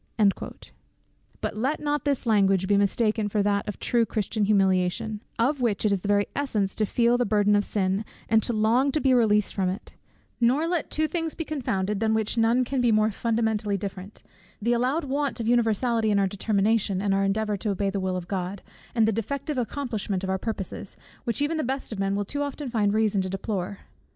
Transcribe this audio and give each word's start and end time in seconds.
But 1.41 1.55
let 1.55 1.79
not 1.79 2.05
this 2.05 2.25
language 2.25 2.67
be 2.67 2.75
mistaken 2.75 3.29
for 3.29 3.43
that 3.43 3.67
of 3.69 3.77
true 3.77 4.03
Christian 4.03 4.45
humiliation, 4.45 5.21
of 5.37 5.61
which 5.61 5.85
it 5.85 5.91
is 5.91 6.01
the 6.01 6.07
very 6.07 6.25
essence 6.35 6.73
to 6.73 6.87
feel 6.87 7.19
the 7.19 7.23
burden 7.27 7.55
of 7.55 7.63
sin, 7.63 8.03
and 8.27 8.41
to 8.41 8.51
long 8.51 8.91
to 8.93 8.99
be 8.99 9.13
released 9.13 9.53
from 9.53 9.69
it: 9.69 9.93
nor 10.39 10.65
let 10.65 10.89
two 10.89 11.07
things 11.07 11.35
be 11.35 11.45
confounded, 11.45 11.99
than 11.99 12.15
which 12.15 12.35
none 12.35 12.65
can 12.65 12.81
be 12.81 12.91
more 12.91 13.11
fundamentally 13.11 13.77
different, 13.77 14.23
the 14.59 14.73
allowed 14.73 15.03
want 15.03 15.39
of 15.39 15.47
universality 15.47 16.09
in 16.09 16.17
our 16.17 16.25
determination, 16.25 16.99
and 16.99 17.13
our 17.13 17.23
endeavour 17.23 17.55
to 17.57 17.69
obey 17.69 17.91
the 17.91 17.99
will 17.99 18.17
of 18.17 18.27
God, 18.27 18.63
and 18.95 19.07
that 19.07 19.11
defective 19.11 19.59
accomplishment 19.59 20.23
of 20.23 20.31
our 20.31 20.39
purposes, 20.39 20.97
which 21.25 21.43
even 21.43 21.57
the 21.57 21.63
best 21.63 21.91
of 21.91 21.99
men 21.99 22.15
will 22.15 22.25
too 22.25 22.41
often 22.41 22.71
find 22.71 22.91
reason 22.95 23.21
to 23.21 23.29
deplore. 23.29 23.81